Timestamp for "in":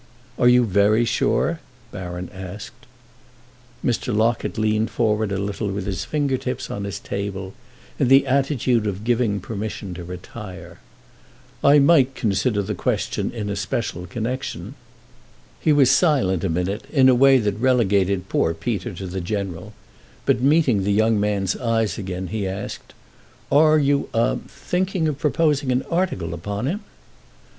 7.99-8.07, 13.29-13.47, 16.91-17.07